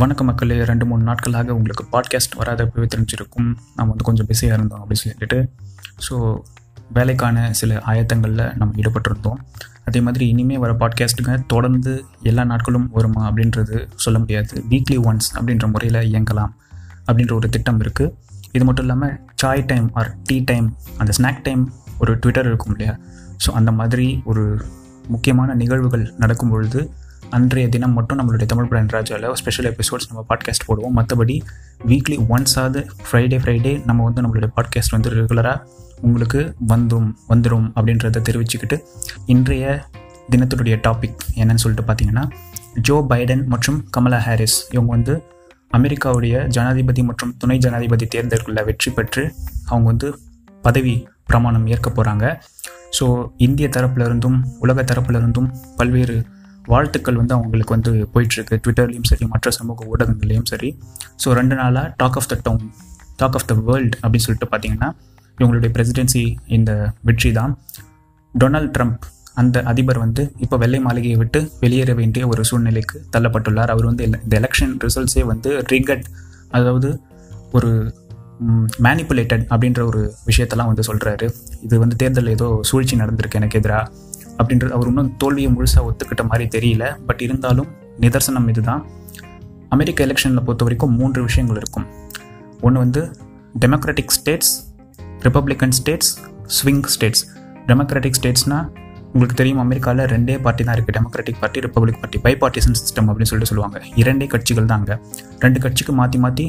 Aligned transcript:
வணக்க 0.00 0.22
மக்களே. 0.22 0.56
ரெண்டு 0.64 0.86
மூணு 0.86 1.02
நாட்களாக 1.02 1.54
உங்களுக்கு 1.54 1.84
பாட்காஸ்ட் 1.92 2.36
வராத 2.36 2.66
போய் 2.66 2.90
தெரிஞ்சிருக்கும் 2.94 3.48
நம்ம 3.76 3.86
வந்து 3.88 4.04
கொஞ்சம் 4.04 4.26
பிஸியாக 4.26 4.56
இருந்தோம் 4.58 4.80
அப்படின்னு 4.82 5.02
சொல்லிட்டு. 5.02 5.38
ஸோ 6.06 6.14
வேலைக்கான 6.92 7.52
சில 7.52 7.80
ஆயத்தங்களில் 7.86 8.56
நம்ம 8.56 8.74
ஈடுபட்டிருந்தோம். 8.76 9.40
அதே 9.84 10.00
மாதிரி 10.00 10.28
இனிமேல் 10.28 10.58
வர 10.58 10.72
பாட்காஸ்ட்டுங்க 10.72 11.34
தொடர்ந்து 11.46 12.04
எல்லா 12.22 12.44
நாட்களும் 12.44 12.88
வருமா 12.92 13.30
அப்படின்றது 13.30 13.88
சொல்ல 13.94 14.18
முடியாது. 14.18 14.64
வீக்லி 14.70 14.98
ஒன்ஸ் 15.08 15.28
அப்படின்ற 15.36 15.70
முறையில் 15.70 16.00
இயங்கலாம் 16.12 16.52
அப்படின்ற 17.06 17.32
ஒரு 17.32 17.48
திட்டம் 17.48 17.80
இருக்குது 17.80 18.12
இது 18.52 18.64
மட்டும் 18.64 18.84
இல்லாமல் 18.84 19.14
chai 19.34 19.66
time 19.66 19.90
or 19.92 20.16
tea 20.22 20.38
time 20.44 20.76
அந்த 20.98 21.12
ஸ்நாக் 21.18 21.42
டைம் 21.42 21.72
ஒரு 21.98 22.14
ட்விட்டர் 22.18 22.46
இருக்கும் 22.46 22.72
இல்லையா? 22.72 22.98
ஸோ 23.46 23.50
அந்த 23.50 23.72
மாதிரி 23.72 24.22
ஒரு 24.24 24.44
முக்கியமான 25.08 25.54
நிகழ்வுகள் 25.54 26.12
நடக்கும் 26.18 26.50
பொழுது 26.50 26.80
அன்றைய 27.32 27.68
தினம் 27.68 27.92
மட்டும் 27.92 28.18
நம்மளுடைய 28.18 28.46
தமிழ் 28.46 28.64
பிராண்ட் 28.64 28.92
ராஜாவில் 28.92 29.32
ஸ்பெஷல் 29.32 29.74
எபிசோட்ஸ் 29.74 30.08
நம்ம 30.08 30.24
பாட்காஸ்ட் 30.28 30.66
போடுவோம். 30.68 30.98
மற்றபடி 30.98 31.40
வீக்லி 31.86 32.18
ஒன்ஸ் 32.28 32.54
ஆகுது 32.54 32.80
ஃப்ரைடே 32.80 33.38
ஃப்ரைடே 33.38 33.84
நம்ம 33.84 34.04
வந்து 34.04 34.22
நம்மளுடைய 34.22 34.50
பாட்காஸ்ட் 34.56 34.90
வந்து 34.90 35.10
ரெகுலராக 35.10 35.64
உங்களுக்கு 36.00 36.54
வந்தும் 36.66 37.18
வந்துடும் 37.28 37.66
அப்படின்றத 37.76 38.22
தெரிவிச்சுக்கிட்டு 38.28 38.78
இன்றைய 39.26 39.86
தினத்தினுடைய 40.30 40.76
டாபிக் 40.88 41.18
என்னன்னு 41.34 41.54
சொல்லிட்டு 41.54 41.92
பார்த்தீங்கன்னா 41.92 42.30
ஜோ 42.80 43.06
பைடன் 43.10 43.44
மற்றும் 43.44 43.84
கமலா 43.90 44.18
ஹாரிஸ் 44.18 44.68
இவங்க 44.72 44.90
வந்து 44.90 45.14
அமெரிக்காவுடைய 45.72 46.46
ஜனாதிபதி 46.46 47.02
மற்றும் 47.02 47.34
துணை 47.38 47.58
ஜனாதிபதி 47.58 48.06
தேர்தல்களில் 48.06 48.64
வெற்றி 48.64 48.92
பெற்று 48.92 49.34
அவங்க 49.66 49.86
வந்து 49.86 50.18
பதவி 50.62 51.08
பிரமாணம் 51.26 51.66
ஏற்க 51.66 51.90
போகிறாங்க 51.90 52.26
ஸோ 53.00 53.28
இந்திய 53.36 53.68
தரப்புல 53.68 54.04
இருந்தும் 54.04 54.46
உலக 54.58 54.82
தரப்பிலிருந்தும் 54.82 55.54
பல்வேறு 55.76 56.24
வாழ்த்துக்கள் 56.72 57.18
வந்து 57.20 57.34
அவங்களுக்கு 57.36 57.74
வந்து 57.76 57.92
போயிட்டுருக்கு. 58.14 58.56
ட்விட்டர்லேயும் 58.64 59.08
சரி 59.10 59.24
மற்ற 59.32 59.50
சமூக 59.58 59.86
ஊடகங்கள்லேயும் 59.92 60.48
சரி. 60.52 60.68
ஸோ 61.22 61.30
ரெண்டு 61.38 61.54
நாளாக 61.60 61.86
talk 62.00 62.18
of 62.20 62.28
the 62.32 62.36
town 62.46 62.66
talk 63.20 63.36
of 63.38 63.46
the 63.50 63.54
world 63.68 63.96
அப்படின்னு 64.02 64.26
சொல்லிட்டு 64.26 64.48
பார்த்தீங்கன்னா 64.52 64.90
இவங்களுடைய 65.38 65.70
பிரசிடென்சி 65.76 66.22
இந்த 66.56 66.70
வெற்றி 67.08 67.32
தான். 67.38 67.52
டொனால்ட் 68.34 68.72
ட்ரம்ப் 68.76 69.04
அந்த 69.40 69.56
அதிபர் 69.70 70.00
வந்து 70.04 70.22
இப்போ 70.44 70.56
வெள்ளை 70.62 70.80
மாளிகையை 70.86 71.16
விட்டு 71.22 71.40
வெளியேற 71.62 71.90
வேண்டிய 72.00 72.22
ஒரு 72.32 72.42
சூழ்நிலைக்கு 72.50 72.96
தள்ளப்பட்டுள்ளார். 73.14 73.72
அவர் 73.74 73.88
வந்து 73.90 74.04
இந்த 74.08 74.34
எலெக்ஷன் 74.40 74.74
ரிசல்ட்ஸே 74.86 75.24
வந்து 75.32 75.50
ரிகட் 75.72 76.06
அதாவது 76.58 76.88
ஒரு 77.58 77.70
மேனிப்புலேட்டட் 78.86 79.44
அப்படின்ற 79.52 79.80
ஒரு 79.90 80.00
விஷயத்தெல்லாம் 80.28 80.70
வந்து 80.70 80.84
சொல்கிறாரு 80.88 81.26
இது 81.66 81.74
வந்து 81.82 81.96
தேர்தலில் 82.02 82.34
ஏதோ 82.36 82.48
சூழ்ச்சி 82.70 82.94
நடந்திருக்கு 83.02 83.38
எனக்கு 83.40 83.58
எதிராக 83.60 83.90
அப்படின்றது 84.38 84.72
அவர் 84.76 84.90
இன்னும் 84.90 85.10
தோல்வியை 85.22 85.50
முழுசாக 85.54 85.84
ஒத்துக்கிட்ட 85.88 86.24
மாதிரி 86.30 86.46
தெரியல. 86.56 86.84
பட் 87.08 87.22
இருந்தாலும் 87.26 87.68
நிதர்சனம் 88.04 88.48
இதுதான். 88.52 88.82
அமெரிக்க 89.76 90.06
எலெக்ஷனில் 90.06 90.44
பொறுத்த 90.46 90.64
வரைக்கும் 90.66 90.94
மூன்று 91.00 91.20
விஷயங்கள் 91.28 91.58
இருக்கும். 91.62 91.86
ஒன்று 92.66 92.78
வந்து 92.84 93.02
democratic 93.64 94.14
states 94.18 94.52
republican 95.26 95.74
states 95.78 96.10
swing 96.58 96.84
states 96.94 97.22
democratic 97.70 98.18
ஸ்டேட்ஸ்னால் 98.18 98.66
உங்களுக்கு 99.12 99.36
தெரியும் 99.40 99.62
அமெரிக்காவில் 99.62 100.04
ரெண்டே 100.12 100.34
பார்ட்டி 100.44 100.62
தான் 100.66 100.76
இருக்குது 100.76 100.96
democratic 100.96 101.40
party 101.40 101.62
republic 101.64 101.98
party 102.02 102.18
bipartisan 102.42 102.76
system 102.80 103.08
அப்படின்னு 103.10 103.30
சொல்லிட்டு 103.30 103.50
சொல்லுவாங்க. 103.50 103.78
இரண்டே 104.02 104.26
கட்சிகள் 104.34 104.68
தான் 104.70 104.80
அங்கே. 104.80 104.96
ரெண்டு 105.44 105.58
கட்சிக்கு 105.64 105.94
மாற்றி 106.00 106.20
மாற்றி 106.24 106.46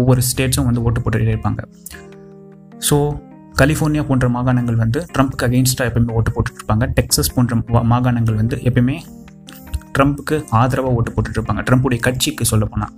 ஒவ்வொரு 0.00 0.22
ஸ்டேட்ஸும் 0.30 0.68
வந்து 0.68 0.82
ஓட்டு 0.86 1.00
போட்டுகிட்டே 1.04 1.34
இருப்பாங்க. 1.36 1.62
ஸோ 2.88 2.96
கலிஃபோர்னியா 3.60 4.02
போன்ற 4.08 4.26
மாகாணங்கள் 4.36 4.78
வந்து 4.82 4.98
ட்ரம்ப்புக்கு 5.14 5.44
அகெயின்ஸ்டாக 5.46 5.88
எப்பயுமே 5.90 6.14
ஓட்டு 6.18 6.30
போட்டுட்ருப்பாங்க. 6.34 6.84
டெக்ஸஸ் 6.96 7.30
போன்ற 7.34 7.82
மாகாணங்கள் 7.92 8.36
வந்து 8.40 8.56
எப்பயுமே 8.68 8.96
ட்ரம்ப்புக்கு 9.96 10.36
ஆதரவாக 10.60 10.96
ஓட்டு 10.98 11.10
போட்டுட்ருப்பாங்க. 11.14 11.60
ட்ரம்ப்புடைய 11.68 12.00
கட்சிக்கு 12.06 12.46
சொல்ல 12.50 12.64
போனால் 12.72 12.92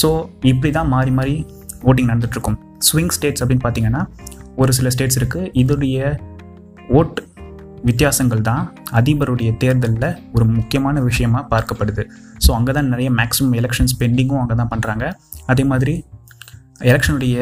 ஸோ 0.00 0.08
இப்படி 0.50 0.70
தான் 0.78 0.88
மாறி 0.94 1.12
மாறி 1.18 1.36
ஓட்டிங் 1.90 2.08
நடந்துகிட்ருக்கும் 2.10 2.58
ஸ்விங் 2.88 3.12
ஸ்டேட்ஸ் 3.16 3.42
அப்படின்னு 3.42 3.64
பார்த்தீங்கன்னா 3.66 4.02
ஒரு 4.62 4.72
சில 4.78 4.90
ஸ்டேட்ஸ் 4.94 5.18
இருக்குது 5.20 5.50
இதோடைய 5.62 6.10
ஓட்டு 6.98 7.22
வித்தியாசங்கள் 7.88 8.42
தான் 8.50 8.62
அதிபருடைய 8.98 9.50
தேர்தலில் 9.62 10.10
ஒரு 10.36 10.44
முக்கியமான 10.56 11.00
விஷயமாக 11.08 11.44
பார்க்கப்படுது. 11.54 12.02
ஸோ 12.44 12.50
அங்கே 12.58 12.74
தான் 12.78 12.90
நிறைய 12.94 13.08
மேக்ஸிமம் 13.20 13.56
எலெக்ஷன்ஸ் 13.60 13.94
பெண்டிங்கும் 14.02 14.42
அங்கே 14.42 14.56
தான் 14.60 14.72
பண்ணுறாங்க 14.74 15.06
அதே 15.52 15.64
மாதிரி 15.72 15.94
எலெக்ஷனுடைய 16.80 17.34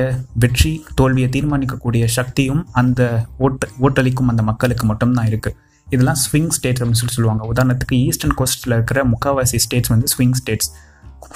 வெற்றி 0.43 0.73
தோல்வியை 0.99 1.29
தீர்மானிக்கக்கூடிய 1.35 2.05
சக்தியும் 2.17 2.63
அந்த 2.81 3.03
ஓட்டு 3.45 3.67
ஓட்டளிக்கும் 3.87 4.31
அந்த 4.33 4.43
மக்களுக்கு 4.49 4.87
மட்டும்தான் 4.87 5.29
இருக்குது 5.31 5.57
இதெல்லாம் 5.87 6.19
ஸ்விங் 6.25 6.51
ஸ்டேட்ஸ் 6.57 6.81
அப்படின்னு 6.83 7.01
சொல்லி 7.01 7.17
சொல்லுவாங்க. 7.17 7.43
உதாரணத்துக்கு 7.53 7.97
ஈஸ்டர்ன் 8.09 8.37
கோஸ்ட்டில் 8.39 8.75
இருக்கிற 8.77 8.99
முக்காவாசி 9.13 9.59
ஸ்டேட்ஸ் 9.65 9.93
வந்து 9.95 10.09
swing 10.15 10.37
states 10.41 10.69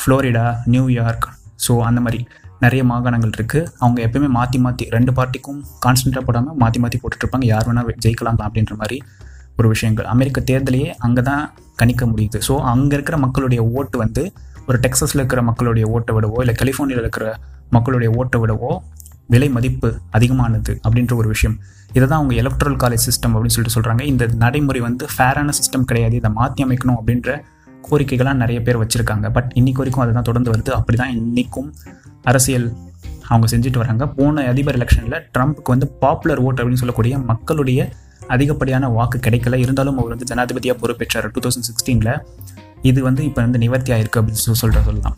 Florida 0.01 0.45
New York 0.73 1.27
so 1.67 1.73
அந்த 1.89 2.01
மாதிரி 2.05 2.21
நிறைய 2.65 2.83
மாகாணங்கள் 2.91 3.33
இருக்குது 3.37 3.69
அவங்க 3.81 3.99
எப்பயுமே 4.07 4.29
மாற்றி 4.37 4.59
மாற்றி 4.67 4.85
ரெண்டு 4.97 5.13
பார்ட்டிக்கும் 5.19 5.61
கான்ஸ்டண்ட்டாக 5.85 6.25
போடாமல் 6.29 6.57
மாற்றி 6.63 6.79
மாற்றி 6.83 7.01
போட்டுட்ருப்பாங்க. 7.03 7.47
யார் 7.53 7.67
வேணால் 7.69 7.99
ஜெயிக்கலாம் 8.05 8.41
அப்படின்ற 8.47 8.75
மாதிரி 8.83 8.99
ஒரு 9.59 9.69
விஷயங்கள். 9.75 10.07
அமெரிக்க 10.15 10.41
தேர்தலையே 10.51 10.89
அங்கே 11.07 11.23
தான் 11.23 11.45
கணிக்க 11.81 12.05
முடியுது. 12.13 12.39
ஸோ 12.49 12.55
அங்கே 12.73 12.95
இருக்கிற 12.97 13.17
மக்களுடைய 13.25 13.63
ஓட்டு 13.79 13.99
வந்து 14.05 14.25
ஒரு 14.69 14.79
டெக்ஸஸில் 14.85 15.21
இருக்கிற 15.23 15.43
மக்களுடைய 15.51 15.87
ஓட்டை 15.97 16.15
விடவோ 16.17 16.41
இல்லை 16.45 16.55
கலிஃபோர்னியாவில் 16.63 17.05
இருக்கிற 17.07 17.27
மக்களுடைய 17.71 18.11
ஓட்டை 18.19 18.41
விடவோ 18.41 18.73
விலை 19.33 19.49
மதிப்பு 19.49 19.89
அதிகமானது 20.11 20.81
அப்படின்ற 20.85 21.15
ஒரு 21.17 21.29
விஷயம். 21.29 21.57
இதை 21.97 22.09
தான் 22.09 22.19
அவங்க 22.19 22.35
எலக்ட்ரல் 22.35 22.77
காலேஜ் 22.83 23.05
சிஸ்டம் 23.09 23.33
அப்படின்னு 23.35 23.55
சொல்லிட்டு 23.55 23.77
சொல்கிறாங்க 23.77 24.01
இந்த 24.01 24.27
நடைமுறை 24.27 24.81
வந்து 24.81 25.07
ஃபேரான 25.15 25.53
சிஸ்டம் 25.59 25.87
கிடையாது. 25.91 26.15
இதை 26.17 26.31
மாற்றி 26.31 26.65
அமைக்கணும் 26.65 26.99
அப்படின்ற 27.01 27.39
கோரிக்கைகளாக 27.89 28.37
நிறைய 28.43 28.63
பேர் 28.63 28.81
வச்சுருக்காங்க. 28.83 29.27
பட் 29.31 29.51
இன்றைக்கு 29.55 29.83
வரைக்கும் 29.83 30.05
அதுதான் 30.05 30.29
தொடர்ந்து 30.31 30.53
வருது. 30.53 30.71
அப்படி 30.71 30.99
தான் 31.03 31.15
இன்றைக்கும் 31.21 31.73
அரசியல் 32.23 32.67
அவங்க 33.29 33.47
செஞ்சுட்டு 33.53 33.83
வராங்க. 33.83 34.07
போன 34.07 34.45
அதிபர் 34.53 34.79
எலெக்ஷனில் 34.81 35.21
ட்ரம்ப்புக்கு 35.35 35.75
வந்து 35.75 35.87
பாப்புலர் 36.05 36.43
ஓட் 36.47 36.59
அப்படின்னு 36.61 36.83
சொல்லக்கூடிய 36.85 37.19
மக்களுடைய 37.19 37.89
அதிகப்படியான 38.29 38.89
வாக்கு 38.89 39.19
கிடைக்கல. 39.27 39.55
இருந்தாலும் 39.55 39.99
அவர் 39.99 40.15
வந்து 40.15 40.31
ஜனாதிபதியாக 40.33 40.79
பொறுப்பேற்றார். 40.83 41.31
டூ 41.35 41.43
தௌசண்ட் 41.47 41.69
சிக்ஸ்டீனில் 41.71 42.15
இது 42.83 43.03
வந்து 43.03 43.25
இப்போ 43.25 43.41
வந்து 43.47 43.59
நிவர்த்தி 43.59 43.93
ஆயிருக்கு 43.97 44.21
அப்படின்னு 44.21 44.45
சொல்லி 44.47 44.61
சொல்கிற 44.65 44.83
சொல்லலாம் 44.89 45.17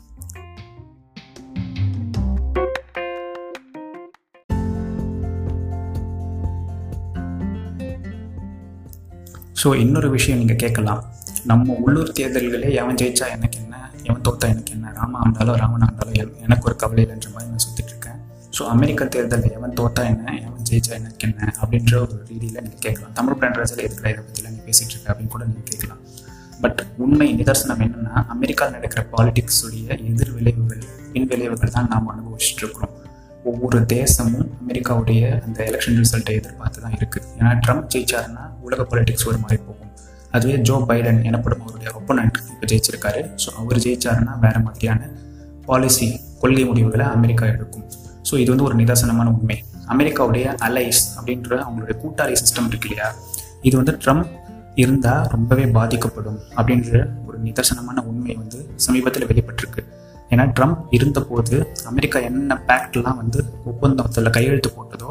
ஸோ 9.61 9.69
இன்னொரு 9.83 10.09
விஷயம் 10.15 10.41
நீங்கள் 10.41 10.59
கேட்கலாம். 10.63 11.01
நம்ம 11.51 11.75
உள்ளூர் 11.85 12.11
தேர்தல்களே 12.19 12.69
எவன் 12.81 12.99
ஜெயிச்சா 13.01 13.27
எனக்கு 13.37 13.57
என்ன? 13.63 13.77
எவன் 14.09 14.23
தோத்தா 14.27 14.47
எனக்கு 14.55 14.73
என்ன? 14.77 14.93
ராமா 14.99 15.19
ஆண்டாலும் 15.23 15.59
ராமன் 15.63 15.85
ஆண்டாலும் 15.87 16.19
எனக்கு 16.47 16.67
ஒரு 16.69 16.77
கவலை 16.83 17.03
இல்லைன்ற 17.05 17.29
மாதிரி 17.35 17.51
நான் 17.53 17.65
சுற்றிட்டு 17.65 17.93
இருக்கேன். 17.95 18.19
ஸோ 18.57 18.63
அமெரிக்க 18.75 19.07
தேர்தலில் 19.15 19.57
எவன் 19.59 19.75
தோத்தா 19.81 20.05
என்ன? 20.13 20.27
எவன் 20.47 20.65
ஜெயிச்சா 20.69 20.93
எனக்கு 21.01 21.27
என்ன? 21.29 21.51
அப்படின்ற 21.63 21.95
ஒரு 22.05 22.15
ரீதியில் 22.31 22.63
நீங்கள் 22.67 22.85
கேட்கலாம். 22.87 23.13
தமிழ் 23.19 23.39
பிராண்டராஜில் 23.41 23.85
இருக்கிற 23.87 24.07
இதை 24.15 24.23
பற்றிலாம் 24.29 24.55
நீ 24.57 24.63
பேசிகிட்டு 24.69 24.95
இருக்க 24.95 25.13
அப்படின்னு 25.13 25.35
கூட 25.37 25.45
நீங்கள் 25.51 25.69
கேட்கலாம். 25.73 26.01
பட் 26.63 26.81
உண்மை 27.07 27.29
நிதர்சனம் 27.41 27.83
என்னென்னா 27.87 28.15
அமெரிக்காவில் 28.37 28.77
நடக்கிற 28.79 29.03
பாலிடிக்ஸுடைய 29.13 29.87
எதிர் 30.11 30.33
விளைவுகள் 30.39 30.85
பின் 31.13 31.29
விளைவுகள் 31.33 31.77
தான் 31.79 31.91
நாம் 31.95 32.11
அனுபவிச்சுட்டு 32.15 32.63
இருக்கிறோம். 32.65 32.95
ஒவ்வொரு 33.51 33.79
தேசமும் 33.95 34.49
அமெரிக்காவுடைய 34.63 35.23
அந்த 35.47 35.59
எலெக்ஷன் 35.71 35.99
ரிசல்ட்டை 36.03 36.35
எதிர்பார்த்து 36.41 36.83
தான் 36.85 36.97
இருக்குது 36.99 37.27
ஏன்னா 37.39 37.53
ட்ரம்ப் 37.65 37.89
ஜெயிச்சாருன்னா 37.95 38.45
உலக 38.67 38.87
பாலிடிக்ஸ் 38.91 39.27
ஒரு 39.31 39.39
மாதிரி 39.45 39.59
போகும். 39.67 39.93
அதுவே 40.37 40.57
ஜோ 40.69 40.77
பைடன் 40.89 41.21
எனப்படும் 41.29 41.63
அவருடைய 41.65 41.91
ஒப்போனண்ட் 41.99 42.39
இப்போ 42.53 42.67
ஜெயிச்சிருக்காரு. 42.73 43.21
ஸோ 43.43 43.49
அவர் 43.61 43.79
ஜெயிச்சாருன்னா 43.85 44.35
வேறு 44.45 44.61
மாதிரியான 44.67 45.11
பாலிசி 45.69 46.09
கொள்கை 46.43 46.65
முடிவுகளை 46.71 47.07
அமெரிக்கா 47.19 47.47
எடுக்கும். 47.55 47.87
ஸோ 48.29 48.35
இது 48.43 48.49
வந்து 48.53 48.67
ஒரு 48.69 48.77
நிதர்சனமான 48.81 49.29
உண்மை. 49.37 49.57
அமெரிக்காவுடைய 49.95 50.47
அலைஸ் 50.69 51.03
அப்படின்ற 51.19 51.53
அவங்களுடைய 51.67 51.97
கூட்டாளி 52.03 52.35
சிஸ்டம் 52.43 52.69
இருக்கு 52.71 52.89
இல்லையா? 52.91 53.09
இது 53.69 53.75
வந்து 53.81 53.95
ட்ரம்ப் 54.03 54.35
இருந்தால் 54.83 55.25
ரொம்பவே 55.35 55.65
பாதிக்கப்படும் 55.77 56.41
அப்படின்ற 56.59 56.91
ஒரு 57.29 57.39
நிதர்சனமான 57.47 58.05
உண்மை 58.11 58.35
வந்து 58.43 58.59
சமீபத்தில் 58.87 59.29
வெளிப்பட்டிருக்கு. 59.31 59.83
ஏன்னா 60.31 60.45
ட்ரம்ப் 60.57 60.81
இருந்தபோது 60.91 61.73
அமெரிக்கா 61.87 62.21
என்ன 62.21 62.61
பேக்ட்லாம் 62.67 63.17
வந்து 63.17 63.45
ஒப்பந்தத்தில் 63.65 64.31
கையெழுத்து 64.31 64.71
போட்டதோ 64.71 65.11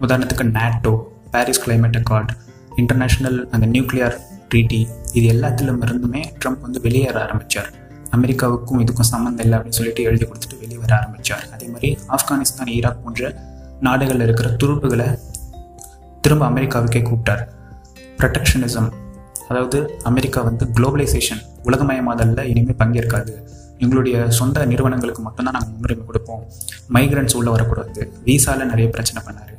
உதாரணத்துக்கு 0.00 0.44
NATO 0.58 0.92
Paris 1.30 1.68
climate 1.68 1.98
accord 2.00 2.32
international 2.76 3.38
அந்த 3.44 3.66
நியூக்ளியர் 3.66 4.16
ட்ரீட்டி 4.50 4.80
இது 5.12 5.26
எல்லாத்திலும் 5.28 5.80
இருந்துமே 5.82 6.22
ட்ரம்ப் 6.44 6.60
வந்து 6.60 6.80
வெளியேற 6.80 7.22
ஆரம்பித்தார் 7.22 7.70
அமெரிக்காவுக்கும் 8.16 8.80
இதுக்கும் 8.80 9.10
சம்மந்தம் 9.10 9.44
இல்லை 9.44 9.58
அப்படின்னு 9.58 9.78
சொல்லிட்டு 9.78 10.02
எழுதி 10.02 10.24
கொடுத்துட்டு 10.24 10.58
வெளியே 10.58 10.78
வர 10.78 10.96
ஆரம்பித்தார் 10.96 11.44
அதே 11.52 11.66
மாதிரி 11.66 11.98
ஆப்கானிஸ்தான் 12.08 12.72
ஈராக் 12.76 13.02
போன்ற 13.04 13.34
நாடுகளில் 13.80 14.20
இருக்கிற 14.20 14.48
துருப்புகளை 14.50 15.18
திரும்ப 16.20 16.48
அமெரிக்காவுக்கே 16.48 17.00
கூப்பிட்டார். 17.08 17.42
ப்ரொடெக்ஷனிசம் 18.18 18.90
அதாவது 19.48 19.98
அமெரிக்கா 20.02 20.42
வந்து 20.42 20.64
குளோபலைசேஷன் 20.64 21.40
உலகமயமாதலில் 21.64 22.44
இனிமேல் 22.44 22.76
பங்கேற்காது. 22.76 23.32
எங்களுடைய 23.82 24.16
சொந்த 24.38 24.64
நிறுவனங்களுக்கு 24.72 25.22
மட்டும்தான் 25.26 25.54
நாங்கள் 25.56 25.72
முன்னுரிமை 25.74 26.04
கொடுப்போம். 26.06 26.42
மைக்ரன்ஸ் 26.96 27.36
உள்ளே 27.38 27.50
வரக்கூடாது. 27.54 28.02
வீசாவில் 28.26 28.70
நிறைய 28.72 28.88
பிரச்சனை 28.96 29.20
பண்ணார். 29.26 29.54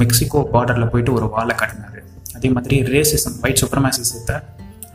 மெக்சிகோ 0.00 0.40
பார்டரில் 0.54 0.90
போயிட்டு 0.92 1.12
ஒரு 1.18 1.28
வாழை 1.34 1.54
காட்டினார். 1.56 2.00
அதே 2.36 2.48
மாதிரி 2.56 2.76
ரேசிசம் 2.94 3.36
ஒயிட் 3.44 3.62
சுப்ரமாசிசத்தை 3.62 4.36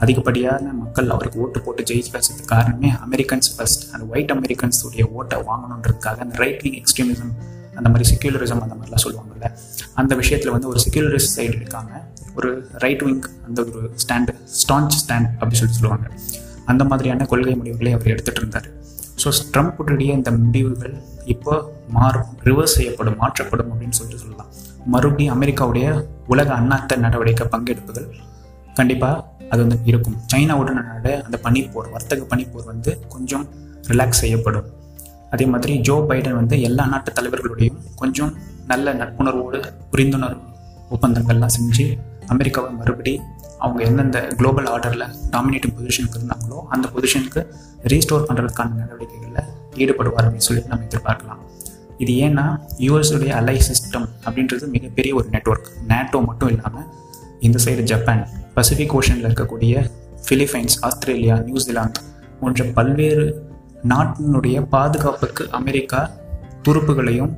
அதிகப்படியான 0.03 0.65
மக்கள் 0.81 1.09
அவருக்கு 1.15 1.39
ஓட்டு 1.43 1.59
போட்டு 1.65 1.81
ஜெயிச்சு 1.89 2.11
வச்சதுக்கு 2.15 2.45
காரணமே 2.53 2.89
அமெரிக்கன்ஸ் 3.05 3.49
ஃபர்ஸ்ட் 3.55 3.83
அந்த 3.93 4.05
ஒயிட் 4.13 4.31
அமெரிக்கன்ஸ் 4.35 4.79
உடைய 4.87 5.05
ஓட்டை 5.17 5.37
வாங்கணுன்றதுக்காக 5.49 6.19
அந்த 6.25 6.37
ரைட் 6.43 6.61
விங் 6.65 6.77
எக்ஸ்ட்ரீமிசம் 6.81 7.33
அந்த 7.79 7.89
மாதிரி 7.93 8.05
செக்யூலரிசம் 8.11 8.63
அந்த 8.65 8.75
மாதிரிலாம் 8.79 9.03
சொல்லுவாங்கல்ல 9.05 9.49
அந்த 10.01 10.13
விஷயத்தில் 10.21 10.53
வந்து 10.55 10.69
ஒரு 10.71 10.79
செக்யூலரிஸ்ட் 10.85 11.35
சைடு 11.35 11.55
இருக்காங்க. 11.61 11.91
ஒரு 12.35 12.49
ரைட் 12.85 13.03
விங் 13.07 13.23
அந்த 13.47 13.59
ஒரு 13.69 13.81
ஸ்டாண்டு 14.03 14.33
ஸ்டான்ச் 14.61 14.97
ஸ்டாண்ட் 15.01 15.29
அப்படின்னு 15.39 15.61
சொல்லி 15.61 15.75
சொல்லுவாங்க. 15.79 16.07
அந்த 16.71 16.83
மாதிரியான 16.89 17.25
கொள்கை 17.31 17.53
முடிவுகளை 17.59 17.91
அவர் 17.97 18.11
எடுத்துகிட்டு 18.13 18.41
இருந்தார். 18.43 18.67
ஸோ 19.21 19.29
ட்ரம்ப்புடைய 19.53 20.11
இந்த 20.19 20.29
முடிவுகள் 20.41 20.95
இப்போ 21.33 21.53
மாறும் 21.95 22.29
ரிவர்ஸ் 22.47 22.75
செய்யப்படும் 22.77 23.17
மாற்றப்படும் 23.23 23.71
அப்படின்னு 23.73 23.97
சொல்லிட்டு 23.99 24.23
சொல்லலாம். 24.23 24.51
மறுபடியும் 24.93 25.33
அமெரிக்காவுடைய 25.37 25.87
உலக 26.33 26.49
அண்ணாத்த 26.59 26.97
நடவடிக்கை 27.05 27.45
பங்கெடுப்புகள் 27.53 28.07
கண்டிப்பாக 28.79 29.23
அது 29.53 29.59
வந்து 29.63 29.77
இருக்கும். 29.91 30.17
சைனாவுடனான 30.31 31.15
அந்த 31.25 31.37
பனிப்போர் 31.45 31.89
வர்த்தக 31.95 32.25
பனிப்போர் 32.33 32.69
வந்து 32.71 32.91
கொஞ்சம் 33.13 33.43
ரிலாக்ஸ் 33.89 34.21
செய்யப்படும். 34.23 34.67
அதே 35.33 35.45
மாதிரி 35.53 35.73
ஜோ 35.87 35.95
பைடன் 36.09 36.37
வந்து 36.39 36.55
எல்லா 36.67 36.85
நாட்டு 36.93 37.11
தலைவர்களுடையும் 37.17 37.77
கொஞ்சம் 38.01 38.31
நல்ல 38.71 38.93
நட்புணர்வோடு 39.01 39.59
புரிந்துணர்வு 39.91 40.41
ஒப்பந்தங்கள்லாம் 40.95 41.53
செஞ்சு 41.57 41.85
அமெரிக்காவை 42.33 42.71
மறுபடி 42.79 43.13
அவங்க 43.65 43.83
எந்தெந்த 43.83 44.19
குளோபல் 44.37 44.67
ஆர்டரில் 44.73 45.05
டாமினேட்டிங் 45.33 45.75
பொசிஷனுக்கு 45.77 46.19
இருந்தாங்களோ 46.19 46.59
அந்த 46.73 46.89
பொசிஷனுக்கு 46.93 47.41
ரீஸ்டோர் 47.91 48.27
பண்ணுறதுக்கான 48.27 48.77
நடவடிக்கைகளில் 48.81 49.47
ஈடுபடுவார் 49.81 50.25
அப்படின்னு 50.27 50.47
சொல்லி 50.49 50.63
நம்ம 50.67 50.85
எதிர்பார்க்கலாம். 50.89 51.41
இது 51.97 52.13
ஏன்னா 52.27 52.45
யூஎஸுடைய 52.85 53.31
அலை 53.39 53.61
சிஸ்டம் 53.67 54.07
அப்படின்றது 54.25 54.67
மிகப்பெரிய 54.67 55.15
ஒரு 55.15 55.27
நெட்ஒர்க் 55.31 55.69
நேட்டோ 55.89 56.25
மட்டும் 56.25 56.49
இல்லாமல் 56.49 56.87
இந்த 57.39 57.59
சைடு 57.65 57.83
ஜப்பான் 57.83 58.23
பசிபிக் 58.53 58.95
ஓஷனில் 58.99 59.27
இருக்கக்கூடிய 59.29 59.83
ஃபிலிப்பைன்ஸ் 60.25 60.77
ஆஸ்திரேலியா 60.81 61.37
நியூசிலாந்து 61.39 62.01
போன்ற 62.39 62.65
பல்வேறு 62.77 63.25
நாட்டினுடைய 63.91 64.57
பாதுகாப்புக்கு 64.69 65.49
அமெரிக்கா 65.59 66.09
துருப்புகளையும் 66.67 67.31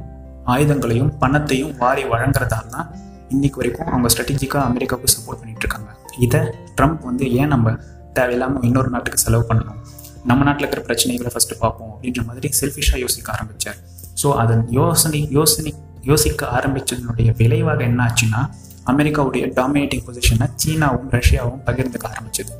ஆயுதங்களையும் 0.45 1.11
பணத்தையும் 1.19 1.75
வாரி 1.77 2.03
வழங்குறதால 2.03 2.71
தான் 2.75 2.89
இன்னைக்கு 3.29 3.59
வரைக்கும் 3.61 3.87
அவங்க 3.87 4.09
ஸ்ட்ராட்டஜிக்காக 4.13 4.63
அமெரிக்காவுக்கு 4.71 5.13
சப்போர்ட் 5.13 5.41
பண்ணிட்டு 5.41 5.63
இருக்காங்க. 5.65 5.91
இதை 6.17 6.39
ட்ரம்ப் 6.75 7.01
வந்து 7.01 7.33
ஏன் 7.33 7.47
நம்ம 7.47 7.75
தேவையில்லாமல் 8.13 8.61
இன்னொரு 8.61 8.89
நாட்டுக்கு 8.89 9.19
செலவு 9.19 9.45
பண்ணணும்? 9.49 9.79
நம்ம 10.23 10.43
நாட்டில் 10.43 10.67
இருக்கிற 10.67 10.85
பிரச்சனைகளை 10.85 11.29
ஃபஸ்ட்டு 11.33 11.59
பார்ப்போம் 11.59 11.89
அப்படின்ற 11.89 12.25
மாதிரி 12.25 12.49
செல்ஃபிஷாக 12.61 12.97
யோசிக்க 12.97 13.31
ஆரம்பித்தார் 13.31 13.75
ஸோ 14.23 14.33
அதை 14.33 14.57
யோசனை 14.69 15.27
யோசனை 15.29 15.73
யோசிக்க 16.01 16.47
ஆரம்பித்ததனுடைய 16.47 17.35
விளைவாக 17.37 17.83
என்ன 17.83 18.03
ஆச்சுன்னா 18.03 18.49
அமெரிக்காவுடைய 18.85 19.43
டாமினேட்டிங் 19.55 20.03
பொசிஷனை 20.07 20.47
சீனாவும் 20.65 21.09
ரஷ்யாவும் 21.09 21.61
பகிர்ந்துக்க 21.65 22.05
ஆரம்பிச்சது. 22.13 22.53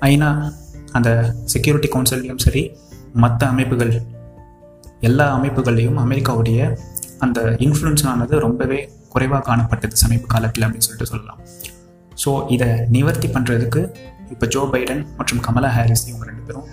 ஐநா 0.00 0.52
அந்த 0.92 1.34
செக்யூரிட்டி 1.44 1.88
கவுன்சிலையும் 1.88 2.38
சரி 2.38 2.76
மற்ற 3.12 3.46
அமைப்புகள் 3.46 4.02
எல்லா 5.00 5.40
அமைப்புகள்லையும் 5.40 5.98
அமெரிக்காவுடைய 5.98 6.76
அந்த 7.18 7.40
இன்ஃப்ளூன்ஸ் 7.42 8.06
ஆனது 8.06 8.38
ரொம்பவே 8.38 8.92
குறைவாக 9.08 9.42
காணப்பட்டது 9.48 9.92
சமீப 9.92 10.26
காலத்தில் 10.26 10.64
அப்படின்னு 10.64 10.78
சொல்லிட்டு 10.78 11.06
சொல்லலாம். 11.06 11.38
ஸோ 12.22 12.30
இதை 12.48 12.68
நிவர்த்தி 12.96 13.28
பண்ணுறதுக்கு 13.28 13.80
இப்போ 14.30 14.46
ஜோ 14.46 14.62
பைடன் 14.72 15.02
மற்றும் 15.18 15.40
கமலா 15.46 15.70
ஹாரிஸ் 15.76 16.04
இவங்க 16.08 16.24
ரெண்டு 16.30 16.44
பேரும் 16.48 16.66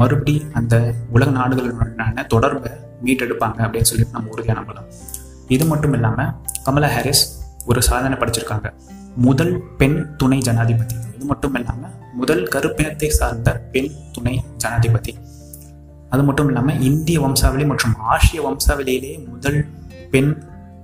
மறுபடி 0.00 0.34
அந்த 0.58 0.74
உலக 1.14 1.30
நாடுகளுடனான 1.30 2.26
தொடர்பை 2.32 2.70
மீட்டெடுப்பாங்க 3.04 3.58
அப்படின்னு 3.66 3.88
சொல்லிட்டு 3.90 4.16
நம்ம 4.16 4.32
உறுதியாக 4.34 4.56
நம்பலாம். 4.60 4.88
இது 5.48 5.64
மட்டும் 5.72 5.94
இல்லாமல் 5.98 6.30
கமலா 6.66 6.88
ஹாரிஸ் 6.94 7.24
ஒரு 7.66 7.82
சாதனை 7.82 8.16
படிச்சிருக்காங்க. 8.22 8.68
முதல் 9.26 9.54
பெண் 9.80 9.98
துணை 10.16 10.38
ஜனாதிபதி. 10.38 10.94
இது 11.16 11.24
மட்டும் 11.32 11.54
இல்லாமல் 11.60 11.92
முதல் 12.20 12.42
கருப்பினத்தை 12.54 13.08
சார்ந்த 13.18 13.52
பெண் 13.74 13.90
துணை 14.12 14.34
ஜனாதிபதி. 14.56 15.12
அது 16.12 16.22
மட்டும் 16.22 16.48
இல்லாமல் 16.50 16.80
இந்திய 16.80 17.20
வம்சாவளி 17.20 17.64
மற்றும் 17.64 17.94
ஆசிய 18.14 18.40
வம்சாவளியிலேயே 18.46 19.16
முதல் 19.28 19.60
பெண் 20.10 20.32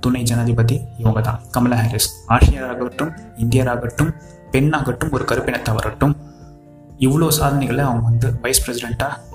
துணை 0.04 0.22
ஜனாதிபதி 0.30 0.76
இவங்க 1.02 1.20
தான் 1.28 1.40
கமலா 1.54 1.78
ஹாரிஸ். 1.80 2.08
ஆசியராகட்டும் 2.34 3.12
இந்தியராகட்டும் 3.42 4.12
பெண்ணாகட்டும் 4.54 5.12
ஒரு 5.16 5.24
கருப்பினத்தவரட்டும் 5.30 6.14
இவ்வளோ 7.06 7.28
சாதனைகளை 7.38 7.82
அவங்க 7.88 8.04
வந்து 8.10 8.28
வைஸ் 8.42 8.62
பிரசிடெண்ட்டாக 8.64 9.28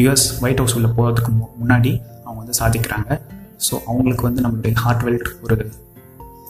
யுஎஸ் 0.00 0.26
ஒயிட் 0.44 0.60
ஹவுஸ் 0.62 0.76
உள்ள 0.78 0.88
போகிறதுக்கு 0.96 1.32
முன்னாடி 1.62 1.92
அவங்க 2.24 2.38
வந்து 2.42 2.56
சாதிக்கிறாங்க. 2.60 3.10
ஸோ 3.66 3.74
அவங்களுக்கு 3.90 4.24
வந்து 4.28 4.42
நம்மளுடைய 4.44 4.74
ஹார்ட்வெல்ட் 4.84 5.28
ஒரு 5.44 5.56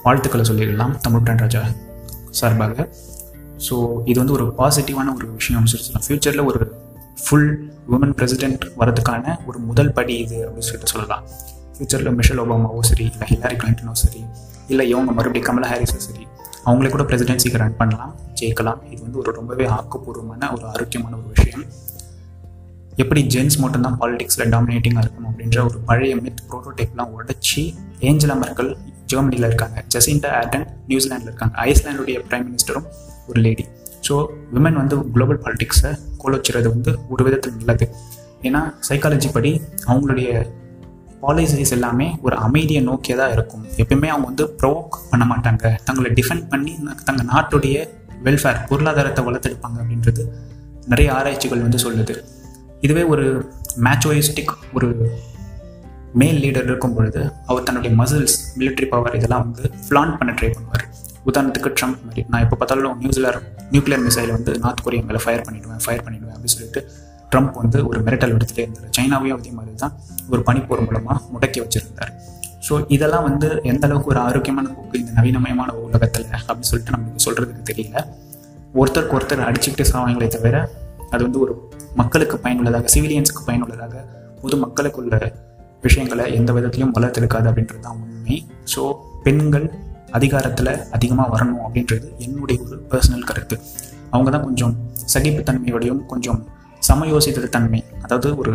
வாழ்த்துக்களை 0.05 0.45
சொல்லிடலாம் 0.51 0.95
தமிழ்டன் 1.05 1.43
ராஜா 1.45 1.63
சார்பாக. 2.39 2.87
ஸோ 3.67 3.75
இது 4.11 4.19
வந்து 4.23 4.37
ஒரு 4.39 4.47
பாசிட்டிவான 4.61 5.13
ஒரு 5.19 5.27
விஷயம் 5.39 5.69
சொல்லலாம். 5.73 6.05
ஃப்யூச்சரில் 6.07 6.47
ஒரு 6.51 6.61
ஃபுல் 7.25 7.51
உமன் 7.95 8.15
பிரசிடென்ட் 8.19 8.65
வரதுக்கான 8.81 9.35
ஒரு 9.49 9.59
முதல் 9.69 9.93
படி 9.99 10.15
இது 10.25 10.39
அப்படின்னு 10.47 10.69
சொல்லிட்டு 10.69 10.93
சொல்லலாம். 10.95 11.25
ஃப்யூச்சரில் 11.75 12.15
மிஷல் 12.19 12.41
ஒபாமாவோ 12.45 12.81
சரி 12.91 13.05
இல்லை 13.13 13.27
ஹிலாரி 13.33 13.57
கிளின்டனோ 13.63 13.95
சரி 14.03 14.23
இல்லை 14.73 14.85
இவங்க 14.93 15.13
மறுபடியும் 15.19 15.49
கமலா 15.49 15.69
ஹாரிஸோ 15.73 15.99
சரி 16.07 16.25
அவங்களே 16.67 16.91
கூட 16.93 17.03
பிரசிடென்சிக்கு 17.09 17.59
ரன் 17.63 17.77
பண்ணலாம் 17.81 18.13
ஜெயிக்கலாம். 18.41 18.79
இது 18.93 19.01
வந்து 19.03 19.19
ஒரு 19.23 19.33
ரொம்பவே 19.39 19.65
ஆக்கப்பூர்வமான 19.79 20.49
ஒரு 20.55 20.65
ஆரோக்கியமான 20.67 21.13
ஒரு 21.17 21.29
விஷயம். 21.35 21.65
எப்படி 23.03 23.21
ஜென்ஸ் 23.35 23.57
மட்டும்தான் 23.63 23.99
பாலிடிக்ஸில் 24.01 24.51
டாமினேட்டிங்காக 24.55 25.03
இருக்கணும் 25.05 25.31
அப்படின்ற 25.31 25.59
ஒரு 25.69 25.79
பழைய 25.89 26.15
மித் 26.25 26.43
ப்ரோட்டோடைப்லாம் 26.49 27.13
உடச்சி 27.17 27.63
ஏஞ்சலா 28.09 28.37
மர்கள் 28.43 28.71
ஜெர்மனியில் 29.13 29.49
இருக்காங்க 29.51 29.79
ஜெசிண்டா 29.95 30.31
ஆர்டன் 30.41 30.67
நியூசிலாண்டில் 30.91 31.31
இருக்காங்க 31.31 31.55
ஐஸ்லாண்டுடைய 31.71 32.19
பிரைம் 32.29 32.47
மினிஸ்டரும் 32.49 32.87
ஒரு 33.29 33.41
லேடி 33.47 33.65
ஸோ 34.09 34.17
விமன் 34.57 34.79
வந்து 34.83 34.97
குளோபல் 35.15 35.43
பாலிடிக்ஸை 35.45 35.93
கோலோச்சுறது 36.23 36.69
வந்து 36.75 36.93
ஒரு 37.09 37.25
விதத்தில் 37.25 37.57
நல்லது. 37.61 37.89
ஏன்னா 38.49 38.61
சைக்காலஜி 38.89 39.29
படி 39.33 39.53
அவங்களுடைய 39.91 40.31
பாலிசிஸ் 41.25 41.75
எல்லாமே 41.77 42.09
ஒரு 42.27 42.37
அமைதியை 42.47 42.83
நோக்கியே 42.89 43.17
தான் 43.21 43.35
இருக்கும். 43.37 43.67
எப்பயுமே 43.83 44.09
அவங்க 44.15 44.27
வந்து 44.31 44.47
ப்ரோக் 44.63 44.97
பண்ண 45.11 45.27
மாட்டாங்க. 45.33 45.75
தங்களை 45.89 46.11
டிஃபெண்ட் 46.21 46.49
பண்ணி 46.55 46.73
தங்கள் 47.09 47.31
நாட்டுடைய 47.35 47.77
வெல்ஃபேர் 48.27 48.61
பொருளாதாரத்தை 48.71 49.23
வளர்த்தெடுப்பாங்க 49.29 49.79
அப்படின்றது 49.83 50.25
நிறைய 50.93 51.09
ஆராய்ச்சிகள் 51.19 51.65
வந்து 51.67 51.79
சொல்லுது. 51.87 52.15
இதுவே 52.87 53.03
ஒரு 53.13 53.25
மேச்சோயிஸ்டிக் 53.87 54.53
ஒரு 54.77 54.89
மேல் 56.21 56.41
லீடர் 56.43 56.69
இருக்கும் 56.71 56.95
பொழுது 56.97 57.21
அவர் 57.51 57.65
தன்னுடைய 57.69 57.93
மசில்ஸ் 58.01 58.37
மிலிட்ரி 58.59 58.87
பவர் 58.93 59.17
இதெல்லாம் 59.19 59.45
வந்து 59.47 59.65
ஃப்ளான் 59.87 60.13
பண்ண 60.19 60.33
ட்ரை 60.41 60.51
பண்ணுவார். 60.57 60.85
உதாரணத்துக்கு 61.29 61.71
ட்ரம்ப் 61.79 62.03
மாதிரி. 62.07 62.23
நான் 62.31 62.43
எப்போ 62.45 62.57
பார்த்தாலும் 62.61 62.99
நியூசிலார் 63.03 63.39
நியூக்ளியர் 63.73 64.05
மிசைல் 64.07 64.33
வந்து 64.37 64.53
நார்த் 64.65 64.83
கொரியா 64.87 65.05
மேலே 65.09 65.21
ஃபயர் 65.25 65.45
பண்ணிடுவேன் 65.47 65.83
ஃபயர் 65.85 66.05
பண்ணிடுவேன் 66.07 66.35
அப்படின்னு 66.35 66.55
சொல்லிட்டு 66.57 66.83
ட்ரம்ப் 67.35 67.61
வந்து 67.63 67.79
ஒரு 67.91 68.01
மிரட்டல் 68.09 68.35
எடுத்துகிட்டே 68.37 68.65
இருந்தார். 68.67 68.91
சைனாவையும் 68.99 69.39
அதே 69.41 69.53
மாதிரி 69.59 69.77
தான் 69.85 69.95
ஒரு 70.33 70.41
பனிப்போர் 70.49 70.87
மூலமாக 70.89 71.19
முடக்கி 71.35 71.61
வச்சுருந்தார். 71.65 72.13
ஸோ 72.67 72.75
இதெல்லாம் 72.97 73.25
வந்து 73.29 73.49
எந்த 73.71 73.85
அளவுக்கு 73.87 74.11
ஒரு 74.13 74.21
ஆரோக்கியமான 74.27 74.67
போக்கு 74.77 75.01
இந்த 75.01 75.13
நவீனமயமான 75.17 75.71
உலகத்தில் 75.87 76.29
அப்படின்னு 76.37 76.69
சொல்லிட்டு 76.71 76.95
நம்மளுக்கு 76.95 77.25
சொல்கிறதுக்கு 77.27 77.65
தெரியல. 77.71 77.97
ஒருத்தருக்கு 78.81 79.17
ஒருத்தர் 79.19 79.47
அடிச்சுக்கிட்டு 79.49 79.85
சாவாங்களே 79.91 80.29
தவிர 80.37 80.57
அது 81.13 81.21
வந்து 81.27 81.41
ஒரு 81.45 81.53
மக்களுக்கு 82.01 82.37
பயனுள்ளதாக 82.45 82.89
சிவிலியன்ஸுக்கு 82.95 83.43
பயனுள்ளதாக 83.49 84.05
பொது 84.43 84.57
மக்களுக்குள்ள 84.65 85.17
விஷயங்களை 85.87 86.25
எந்த 86.39 86.51
விதத்திலையும் 86.57 86.95
வளர்த்தெடுக்காது 86.97 87.47
அப்படின்றது 87.51 87.83
தான் 87.87 87.99
உண்மை. 88.05 88.37
ஸோ 88.73 88.83
பெண்கள் 89.27 89.67
அதிகாரத்தில் 90.19 90.73
அதிகமாக 90.97 91.29
வரணும் 91.35 91.63
அப்படின்றது 91.67 92.09
என்னுடைய 92.27 92.57
ஒரு 92.67 92.77
பர்சனல் 92.91 93.29
கருத்து. 93.31 93.57
அவங்க 94.15 94.31
தான் 94.35 94.47
கொஞ்சம் 94.49 94.75
சகிப்புத்தன்மையோடையும் 95.15 96.03
கொஞ்சம் 96.13 96.41
சமயோசித்த 96.89 97.51
தன்மை. 97.57 97.81
அதாவது 98.05 98.29
ஒரு 98.43 98.53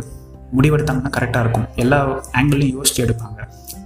முடிவெடுத்தாங்கன்னா 0.57 1.13
கரெக்டாக 1.17 1.43
இருக்கும். 1.45 1.67
எல்லா 1.83 1.99
ஆங்கிளையும் 2.39 2.75
யோசித்து 2.77 3.01
எடுப்பாங்க. 3.05 3.39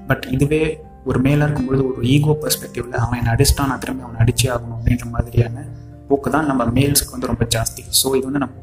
பட் 0.09 0.25
இதுவே 0.35 0.61
ஒரு 1.09 1.19
மேலாக 1.25 1.45
இருக்கும்பொழுது 1.47 1.83
ஒரு 1.89 2.01
ஈகோ 2.15 2.33
பெர்ஸ்பெக்டிவில் 2.41 2.97
அவன் 3.03 3.17
என்னை 3.19 3.31
அடிச்சிட்டான் 3.35 3.69
நான் 3.71 3.81
திரும்பி 3.83 4.03
அவனை 4.05 4.19
அடிச்சே 4.23 4.47
ஆகணும் 4.53 4.77
அப்படின்ற 4.77 5.05
மாதிரியான 5.15 5.65
போக்கு 6.09 6.29
தான் 6.35 6.47
நம்ம 6.51 6.63
மேல்ஸ்க்கு 6.77 7.15
வந்து 7.15 7.29
ரொம்ப 7.31 7.43
ஜாஸ்தி. 7.55 7.83
ஸோ 7.99 8.07
இது 8.17 8.25
வந்து 8.29 8.41
நம்ம 8.43 8.55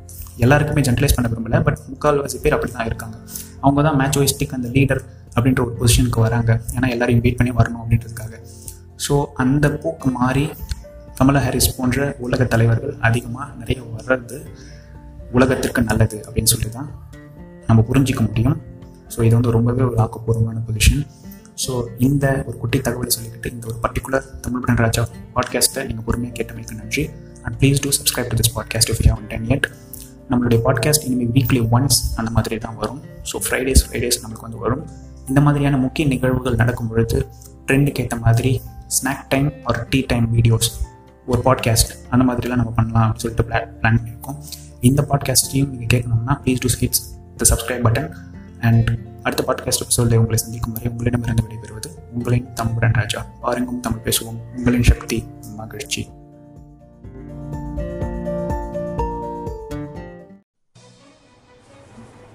எல்லாருக்குமே 0.44 0.82
ஜென்ரலைஸ் 0.88 1.16
பண்ண 1.16 1.28
விரும்பல. 1.32 1.58
பட் 1.66 1.78
முக்கால்வாசி 1.90 2.38
பேர் 2.44 2.56
அப்படி 2.56 2.72
தான் 2.76 2.88
இருக்காங்க. 2.90 3.16
அவங்க 3.64 3.80
தான் 3.88 3.98
மேட்ச்வைஸ்டிக் 4.00 4.54
அந்த 4.58 4.68
லீடர் 4.76 5.02
அப்படின்ற 5.36 5.60
ஒரு 5.66 5.74
பொசிஷனுக்கு 5.80 6.20
வராங்க. 6.26 6.50
ஏன்னா 6.76 6.88
எல்லாரையும் 6.94 7.22
வெயிட் 7.24 7.38
பண்ணி 7.40 7.52
வரணும் 7.60 7.82
அப்படின்றதுக்காக. 7.82 8.32
ஸோ 9.06 9.14
அந்த 9.44 9.66
போக்கு 9.82 10.08
மாறி 10.18 10.46
கமலா 11.18 11.40
ஹாரிஸ் 11.46 11.70
போன்ற 11.78 12.06
உலக 12.26 12.44
தலைவர்கள் 12.54 12.94
அதிகமாக 13.08 13.48
நிறைய 13.60 13.80
வர்றது 13.96 14.38
உலகத்திற்கு 15.36 15.80
நல்லது 15.88 16.18
அப்படின்னு 16.26 16.50
சொல்லி 16.54 16.68
தான் 16.76 16.88
நம்ம 17.68 17.80
புரிஞ்சிக்க 17.88 18.22
முடியும். 18.28 18.56
ஸோ 19.14 19.18
இது 19.26 19.34
வந்து 19.38 19.52
ரொம்பவே 19.56 19.82
ஒரு 19.90 19.98
ஆக்கப்பூர்வமான 20.04 20.60
பொசிஷன் 20.66 21.02
ஸோ 21.64 21.72
இந்த 22.06 22.26
ஒரு 22.48 22.56
குட்டி 22.60 22.78
தகவலை 22.86 23.10
சொல்லிக்கிட்டு 23.14 23.48
இந்த 23.54 23.64
ஒரு 23.70 23.78
பர்டிகுலர் 23.84 24.26
தமிழ் 24.44 24.62
பிரண் 24.64 24.80
ராஜா 24.84 25.02
பாட்காஸ்ட்டை 25.36 25.82
நீங்கள் 25.88 26.06
பொறுமையாக 26.06 26.34
கேட்டமைக்கு 26.38 26.78
நன்றி. 26.80 27.04
And 27.44 27.56
please 27.60 27.82
do 27.84 27.90
subscribe 27.98 28.30
to 28.32 28.38
this 28.40 28.52
podcast 28.56 28.90
if 28.92 29.02
you 29.06 29.10
have 29.14 29.26
டென் 29.32 29.46
எட் 29.56 29.66
நம்மளுடைய 30.30 30.58
பாட்காஸ்ட் 30.66 31.04
இனிமேல் 31.08 31.32
வீக்லி 31.36 31.62
ஒன்ஸ் 31.76 31.98
அந்த 32.20 32.30
மாதிரி 32.36 32.58
தான் 32.66 32.76
வரும். 32.80 33.00
ஸோ 33.30 33.38
ஃப்ரைடேஸ் 33.46 33.82
ஃப்ரைடேஸ் 33.86 34.18
நம்மளுக்கு 34.22 34.46
வந்து 34.48 34.62
வரும். 34.64 34.84
இந்த 35.30 35.40
மாதிரியான 35.46 35.78
முக்கிய 35.84 36.06
நிகழ்வுகள் 36.14 36.60
நடக்கும் 36.62 36.90
பொழுது 36.92 37.18
ட்ரெண்டுக்கு 37.66 38.02
ஏற்ற 38.04 38.18
மாதிரி 38.26 38.52
ஸ்நாக் 38.96 39.26
டைம் 39.34 39.50
ஒரு 39.70 39.82
டீ 39.92 40.00
டைம் 40.12 40.26
வீடியோஸ் 40.36 40.70
ஒரு 41.26 41.40
பாட்காஸ்ட் 41.48 41.92
அந்த 42.14 42.24
மாதிரிலாம் 42.30 42.62
நம்ம 42.62 42.74
பண்ணலாம் 42.80 43.04
அப்படின்னு 43.04 43.24
சொல்லிட்டு 43.26 43.48
பிளான் 43.50 43.70
பிளான் 43.82 44.00
பண்ணியிருக்கோம் 44.00 44.59
இந்த 44.80 45.06
பாட்காஸ்ட்டையும் 45.08 45.68
நீங்கள் 45.68 45.90
கேட்கணும்னா 45.92 46.34
please 46.44 46.60
do 46.60 46.68
skits 46.68 47.02
the 47.36 47.46
subscribe 47.50 47.86
button 47.86 48.10
and 48.60 48.90
அடுத்த 49.22 49.44
பாட்காஸ்ட் 49.46 49.82
எபிசோடில் 49.82 50.16
உங்களை 50.16 50.36
சந்திக்கும் 50.36 50.72
வரை 50.72 50.90
உங்களிடமிருந்து 50.90 51.42
விடைபெறுவது 51.42 51.88
உங்களின் 52.12 52.48
தம்புடன் 52.54 52.92
ராஜா. 52.92 53.26
பாருங்கும் 53.40 53.80
தமிழ் 53.80 54.00
பேசுவோம். 54.04 54.38
உங்களின் 54.56 54.82
சக்தி 54.82 55.24
மகிழ்ச்சி. 55.56 56.08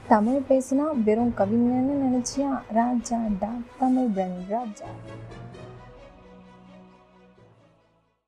தமிழ் 0.08 0.42
பேசினா 0.50 1.04
வெறும் 1.04 1.34
கவிஞன்னு 1.38 1.96
நினச்சியா? 2.06 2.62
ராஜா 2.74 3.18
டா 3.40 3.50
தமிழ் 3.80 4.08
பிரன் 4.08 4.46
ராஜா. 4.50 4.86